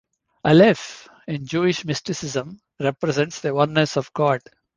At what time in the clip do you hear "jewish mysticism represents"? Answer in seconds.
1.45-3.39